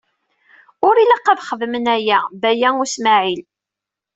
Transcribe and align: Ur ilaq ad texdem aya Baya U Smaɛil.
Ur 0.87 0.95
ilaq 1.03 1.25
ad 1.31 1.39
texdem 1.39 1.73
aya 1.95 2.19
Baya 2.41 2.69
U 2.81 2.83
Smaɛil. 2.93 3.41